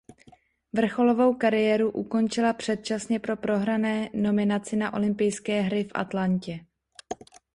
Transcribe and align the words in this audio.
Vrcholovou 0.73 1.33
kariéru 1.33 1.91
ukončila 1.91 2.53
předčasně 2.53 3.19
po 3.19 3.35
prohrané 3.35 4.09
nominaci 4.13 4.75
na 4.75 4.93
olympijské 4.93 5.61
hry 5.61 5.83
v 5.83 5.91
Atlantě. 5.95 6.65